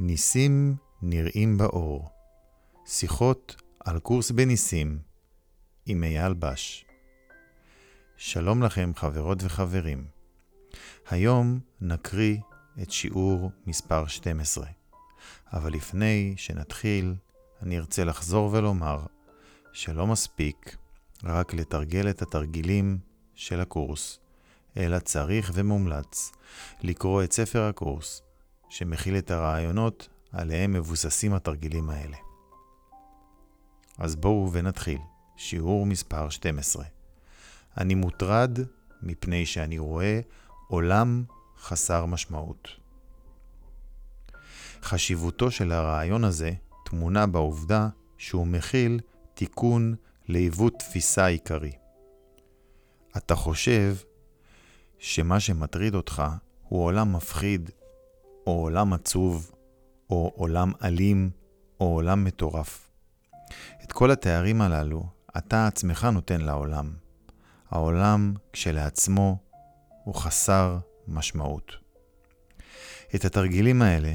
[0.00, 2.08] ניסים נראים באור.
[2.86, 4.98] שיחות על קורס בניסים
[5.86, 6.84] עם אייל בש.
[8.16, 10.04] שלום לכם חברות וחברים.
[11.10, 12.36] היום נקריא
[12.82, 14.66] את שיעור מספר 12.
[15.52, 17.14] אבל לפני שנתחיל,
[17.62, 19.06] אני ארצה לחזור ולומר
[19.72, 20.76] שלא מספיק
[21.24, 22.98] רק לתרגל את התרגילים
[23.34, 24.18] של הקורס,
[24.76, 26.32] אלא צריך ומומלץ
[26.82, 28.22] לקרוא את ספר הקורס,
[28.68, 32.16] שמכיל את הרעיונות עליהם מבוססים התרגילים האלה.
[33.98, 34.98] אז בואו ונתחיל.
[35.36, 36.84] שיעור מספר 12.
[37.78, 38.58] אני מוטרד
[39.02, 40.20] מפני שאני רואה
[40.68, 41.24] עולם
[41.58, 42.68] חסר משמעות.
[44.82, 46.52] חשיבותו של הרעיון הזה
[46.84, 47.88] טמונה בעובדה
[48.18, 49.00] שהוא מכיל
[49.34, 49.94] תיקון
[50.28, 51.72] לעיוות תפיסה עיקרי.
[53.16, 53.96] אתה חושב
[54.98, 56.22] שמה שמטריד אותך
[56.68, 57.70] הוא עולם מפחיד,
[58.48, 59.50] או עולם עצוב,
[60.10, 61.30] או עולם אלים,
[61.80, 62.90] או עולם מטורף.
[63.84, 65.06] את כל התארים הללו
[65.38, 66.92] אתה עצמך נותן לעולם.
[67.70, 69.38] העולם כשלעצמו
[70.04, 71.72] הוא חסר משמעות.
[73.14, 74.14] את התרגילים האלה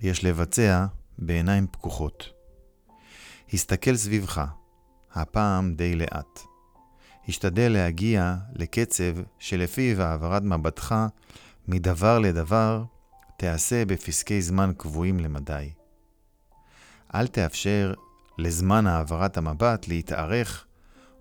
[0.00, 0.86] יש לבצע
[1.18, 2.30] בעיניים פקוחות.
[3.52, 4.44] הסתכל סביבך,
[5.12, 6.40] הפעם די לאט.
[7.28, 10.94] השתדל להגיע לקצב שלפיו העברת מבטך
[11.68, 12.84] מדבר לדבר
[13.40, 15.70] תיעשה בפסקי זמן קבועים למדי.
[17.14, 17.94] אל תאפשר
[18.38, 20.66] לזמן העברת המבט להתארך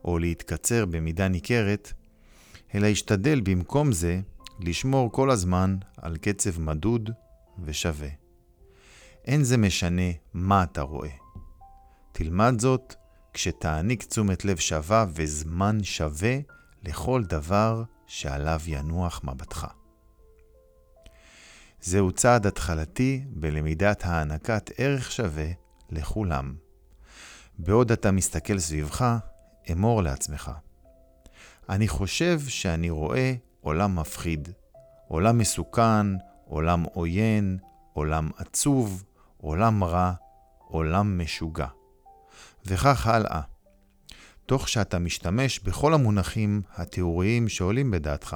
[0.05, 1.93] או להתקצר במידה ניכרת,
[2.75, 4.19] אלא השתדל במקום זה
[4.59, 7.09] לשמור כל הזמן על קצב מדוד
[7.63, 8.09] ושווה.
[9.25, 11.13] אין זה משנה מה אתה רואה.
[12.11, 12.95] תלמד זאת
[13.33, 16.38] כשתעניק תשומת לב שווה וזמן שווה
[16.83, 19.67] לכל דבר שעליו ינוח מבטך.
[21.81, 25.47] זהו צעד התחלתי בלמידת הענקת ערך שווה
[25.89, 26.56] לכולם.
[27.58, 29.18] בעוד אתה מסתכל סביבך,
[29.72, 30.51] אמור לעצמך.
[31.69, 34.50] אני חושב שאני רואה עולם מפחיד,
[35.07, 36.06] עולם מסוכן,
[36.46, 37.57] עולם עוין,
[37.94, 39.03] עולם עצוב,
[39.38, 40.13] עולם רע,
[40.57, 41.68] עולם משוגע.
[42.66, 43.41] וכך הלאה,
[44.46, 48.35] תוך שאתה משתמש בכל המונחים התיאוריים שעולים בדעתך.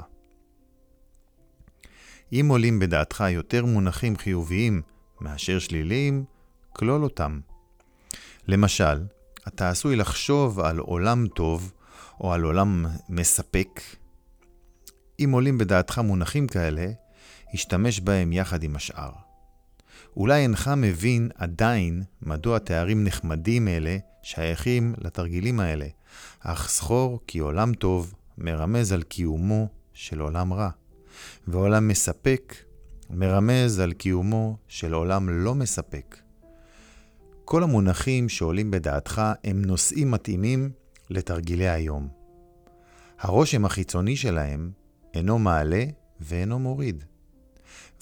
[2.33, 4.81] אם עולים בדעתך יותר מונחים חיוביים
[5.21, 6.23] מאשר שליליים,
[6.73, 7.39] כלול אותם.
[8.47, 9.03] למשל,
[9.47, 11.73] אתה עשוי לחשוב על עולם טוב
[12.19, 13.81] או על עולם מספק.
[15.19, 16.87] אם עולים בדעתך מונחים כאלה,
[17.53, 19.11] השתמש בהם יחד עם השאר.
[20.17, 25.87] אולי אינך מבין עדיין מדוע תארים נחמדים אלה שייכים לתרגילים האלה,
[26.39, 30.69] אך זכור כי עולם טוב מרמז על קיומו של עולם רע,
[31.47, 32.55] ועולם מספק
[33.09, 36.17] מרמז על קיומו של עולם לא מספק.
[37.45, 40.71] כל המונחים שעולים בדעתך הם נושאים מתאימים
[41.09, 42.07] לתרגילי היום.
[43.19, 44.71] הרושם החיצוני שלהם
[45.13, 45.85] אינו מעלה
[46.19, 47.03] ואינו מוריד.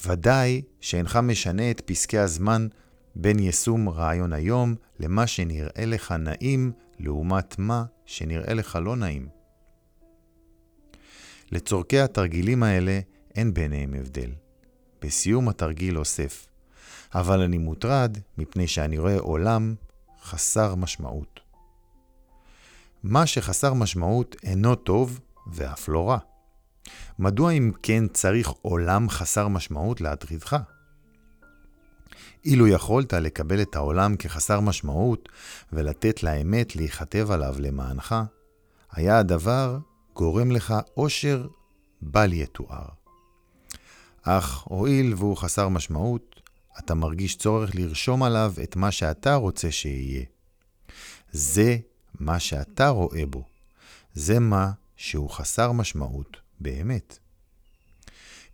[0.06, 2.68] ודאי שאינך משנה את פסקי הזמן
[3.16, 9.38] בין יישום רעיון היום למה שנראה לך נעים לעומת מה שנראה לך לא נעים.
[11.52, 13.00] לצורכי התרגילים האלה
[13.36, 14.32] אין ביניהם הבדל.
[15.02, 16.48] בסיום התרגיל אוסף,
[17.16, 19.76] אבל אני מוטרד מפני שאני רואה עולם
[20.24, 21.40] חסר משמעות.
[23.04, 26.18] מה שחסר משמעות אינו טוב ואף לא רע.
[27.20, 30.58] מדוע אם כן צריך עולם חסר משמעות להטרידך?
[32.46, 35.30] אילו יכולת לקבל את העולם כחסר משמעות
[35.74, 38.16] ולתת לאמת להיכתב עליו למענך,
[38.92, 39.78] היה הדבר
[40.19, 41.47] גורם לך אושר
[42.02, 42.85] בל יתואר.
[44.22, 46.41] אך הואיל והוא חסר משמעות,
[46.80, 50.25] אתה מרגיש צורך לרשום עליו את מה שאתה רוצה שיהיה.
[51.31, 51.78] זה
[52.19, 53.44] מה שאתה רואה בו.
[54.13, 57.19] זה מה שהוא חסר משמעות באמת.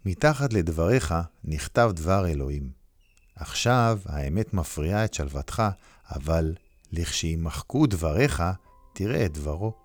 [0.06, 2.70] מתחת לדבריך נכתב דבר אלוהים.
[3.35, 5.64] עכשיו האמת מפריעה את שלוותך,
[6.09, 6.56] אבל
[6.91, 8.44] לכשימחקו דבריך,
[8.94, 9.84] תראה את דברו.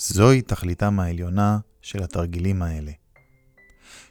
[0.00, 2.92] זוהי תכליתם העליונה של התרגילים האלה.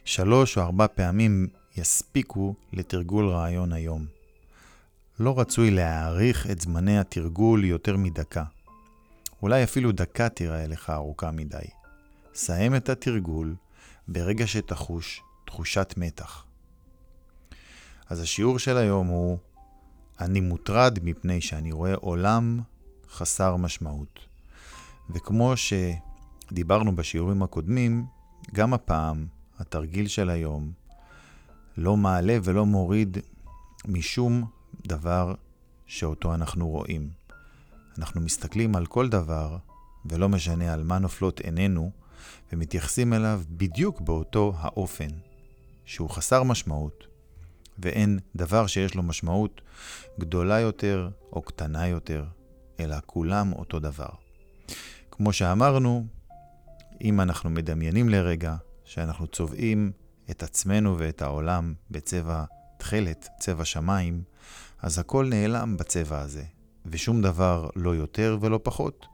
[0.04, 4.06] שלוש או ארבע פעמים יספיקו לתרגול רעיון היום.
[5.20, 8.44] לא רצוי להאריך את זמני התרגול יותר מדקה.
[9.42, 11.66] אולי אפילו דקה תיראה לך ארוכה מדי.
[12.34, 13.54] סיים את התרגול
[14.08, 16.44] ברגע שתחוש תחושת מתח.
[18.08, 19.38] אז השיעור של היום הוא
[20.20, 22.60] אני מוטרד מפני שאני רואה עולם
[23.10, 24.27] חסר משמעות.
[25.10, 28.06] וכמו שדיברנו בשיעורים הקודמים,
[28.54, 29.26] גם הפעם,
[29.58, 30.72] התרגיל של היום,
[31.76, 33.18] לא מעלה ולא מוריד
[33.88, 34.44] משום
[34.86, 35.34] דבר
[35.86, 37.10] שאותו אנחנו רואים.
[37.98, 39.56] אנחנו מסתכלים על כל דבר,
[40.04, 41.90] ולא משנה על מה נופלות עינינו,
[42.52, 45.08] ומתייחסים אליו בדיוק באותו האופן,
[45.84, 47.06] שהוא חסר משמעות,
[47.78, 49.60] ואין דבר שיש לו משמעות
[50.18, 52.26] גדולה יותר או קטנה יותר,
[52.80, 54.27] אלא כולם אותו דבר.
[55.18, 56.06] כמו שאמרנו,
[57.04, 59.92] אם אנחנו מדמיינים לרגע שאנחנו צובעים
[60.30, 62.44] את עצמנו ואת העולם בצבע
[62.78, 64.22] תכלת, צבע שמיים,
[64.82, 66.44] אז הכל נעלם בצבע הזה,
[66.86, 69.06] ושום דבר לא יותר ולא פחות,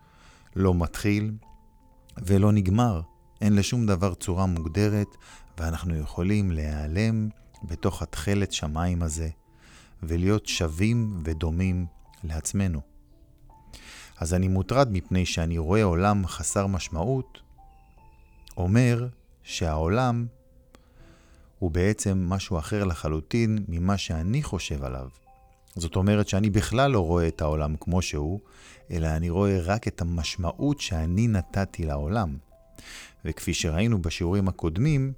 [0.56, 1.32] לא מתחיל
[2.18, 3.00] ולא נגמר.
[3.40, 5.08] אין לשום דבר צורה מוגדרת,
[5.58, 7.28] ואנחנו יכולים להיעלם
[7.62, 9.28] בתוך התכלת שמיים הזה,
[10.02, 11.86] ולהיות שווים ודומים
[12.24, 12.93] לעצמנו.
[14.18, 17.40] אז אני מוטרד מפני שאני רואה עולם חסר משמעות,
[18.56, 19.08] אומר
[19.42, 20.26] שהעולם
[21.58, 25.08] הוא בעצם משהו אחר לחלוטין ממה שאני חושב עליו.
[25.76, 28.40] זאת אומרת שאני בכלל לא רואה את העולם כמו שהוא,
[28.90, 32.36] אלא אני רואה רק את המשמעות שאני נתתי לעולם.
[33.24, 35.12] וכפי שראינו בשיעורים הקודמים,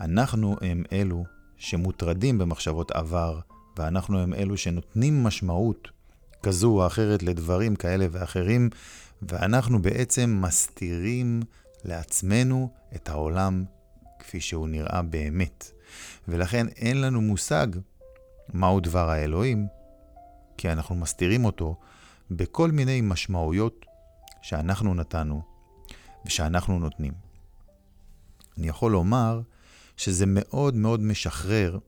[0.00, 1.24] אנחנו הם אלו
[1.56, 3.40] שמוטרדים במחשבות עבר,
[3.76, 5.88] ואנחנו הם אלו שנותנים משמעות
[6.42, 8.70] כזו או אחרת לדברים כאלה ואחרים,
[9.22, 11.42] ואנחנו בעצם מסתירים
[11.84, 13.64] לעצמנו את העולם
[14.18, 15.70] כפי שהוא נראה באמת.
[16.28, 17.66] ולכן אין לנו מושג
[18.52, 19.66] מהו דבר האלוהים,
[20.56, 21.76] כי אנחנו מסתירים אותו
[22.30, 23.86] בכל מיני משמעויות
[24.42, 25.42] שאנחנו נתנו
[26.26, 27.12] ושאנחנו נותנים.
[28.58, 29.40] אני יכול לומר
[29.96, 31.78] שזה מאוד מאוד משחרר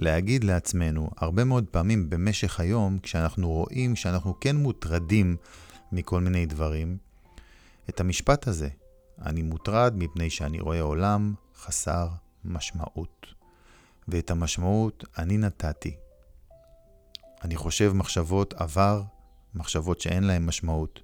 [0.00, 5.36] להגיד לעצמנו הרבה מאוד פעמים במשך היום, כשאנחנו רואים שאנחנו כן מוטרדים
[5.92, 6.98] מכל מיני דברים,
[7.88, 8.68] את המשפט הזה,
[9.22, 12.08] אני מוטרד מפני שאני רואה עולם חסר
[12.44, 13.26] משמעות.
[14.08, 15.96] ואת המשמעות אני נתתי.
[17.44, 19.02] אני חושב מחשבות עבר,
[19.54, 21.00] מחשבות שאין להן משמעות.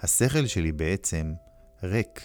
[0.00, 1.32] השכל שלי בעצם
[1.82, 2.20] ריק.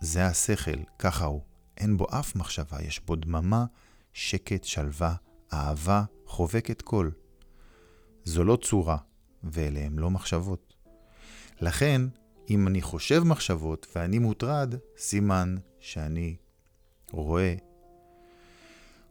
[0.00, 1.40] זה השכל, ככה הוא.
[1.78, 3.64] אין בו אף מחשבה, יש בו דממה,
[4.12, 5.14] שקט, שלווה,
[5.52, 7.10] אהבה, חובקת קול.
[8.24, 8.96] זו לא צורה,
[9.44, 10.74] ואלה הם לא מחשבות.
[11.60, 12.02] לכן,
[12.50, 16.36] אם אני חושב מחשבות ואני מוטרד, סימן שאני
[17.10, 17.54] רואה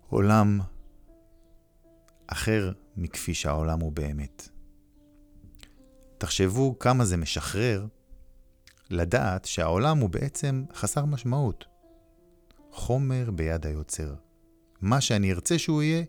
[0.10, 0.60] עולם
[2.28, 4.50] אחר מכפי שהעולם הוא באמת.
[6.18, 7.88] תחשבו כמה זה משחרר
[8.90, 11.66] לדעת שהעולם הוא בעצם חסר משמעות.
[12.72, 14.16] חומר ביד היוצר.
[14.82, 16.04] מה שאני ארצה שהוא יהיה,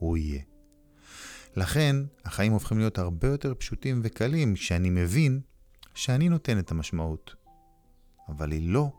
[0.00, 0.42] הוא יהיה.
[1.56, 5.40] לכן, החיים הופכים להיות הרבה יותר פשוטים וקלים כשאני מבין
[5.94, 7.34] שאני נותן את המשמעות.
[8.28, 8.90] אבל היא לא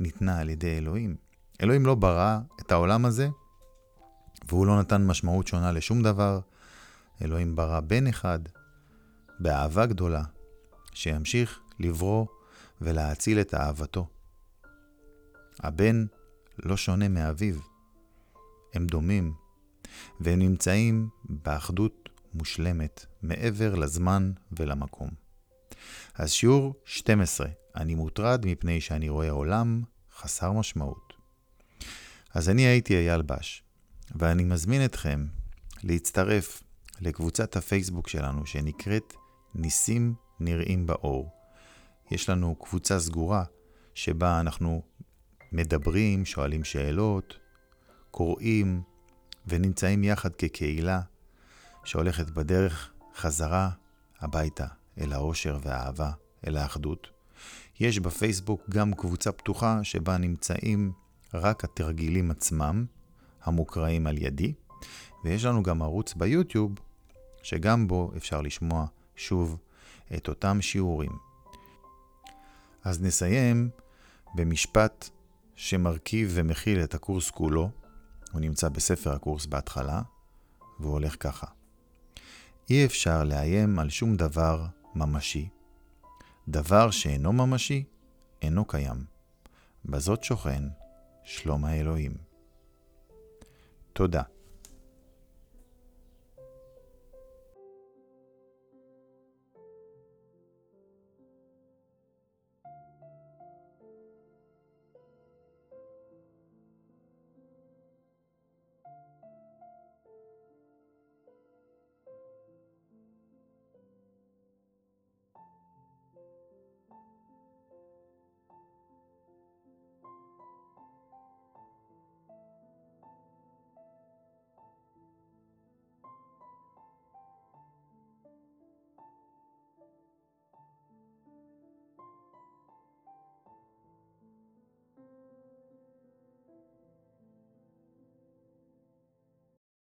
[0.00, 1.16] ניתנה על ידי אלוהים.
[1.62, 3.28] אלוהים לא ברא את העולם הזה,
[4.48, 6.40] והוא לא נתן משמעות שונה לשום דבר.
[7.22, 8.38] אלוהים ברא בן אחד,
[9.40, 10.22] באהבה גדולה,
[10.94, 12.26] שימשיך לברוא
[12.80, 14.08] ולהאציל את אהבתו.
[15.60, 16.06] הבן
[16.58, 17.54] לא שונה מאביו.
[18.74, 19.34] הם דומים,
[20.20, 25.10] והם נמצאים באחדות מושלמת, מעבר לזמן ולמקום.
[26.14, 29.82] אז שיעור 12, אני מוטרד מפני שאני רואה עולם
[30.16, 31.12] חסר משמעות.
[32.34, 33.62] אז אני הייתי אייל בש,
[34.14, 35.26] ואני מזמין אתכם
[35.82, 36.62] להצטרף
[37.00, 39.14] לקבוצת הפייסבוק שלנו שנקראת
[39.54, 41.30] ניסים נראים באור.
[42.10, 43.44] יש לנו קבוצה סגורה
[43.94, 44.82] שבה אנחנו
[45.52, 47.38] מדברים, שואלים שאלות,
[48.10, 48.82] קוראים
[49.48, 51.00] ונמצאים יחד כקהילה
[51.84, 53.70] שהולכת בדרך חזרה
[54.20, 54.66] הביתה
[55.00, 56.10] אל האושר והאהבה,
[56.46, 57.08] אל האחדות.
[57.80, 60.92] יש בפייסבוק גם קבוצה פתוחה שבה נמצאים
[61.34, 62.84] רק התרגילים עצמם,
[63.42, 64.52] המוקראים על ידי,
[65.24, 66.72] ויש לנו גם ערוץ ביוטיוב,
[67.42, 68.86] שגם בו אפשר לשמוע
[69.16, 69.58] שוב
[70.16, 71.12] את אותם שיעורים.
[72.84, 73.70] אז נסיים
[74.34, 75.08] במשפט
[75.56, 77.70] שמרכיב ומכיל את הקורס כולו,
[78.32, 80.02] הוא נמצא בספר הקורס בהתחלה,
[80.80, 81.46] והוא הולך ככה:
[82.70, 85.48] אי אפשר לאיים על שום דבר ממשי.
[86.48, 87.84] דבר שאינו ממשי,
[88.42, 89.04] אינו קיים.
[89.84, 90.62] בזאת שוכן
[91.24, 92.16] שלום האלוהים.
[93.92, 94.22] תודה.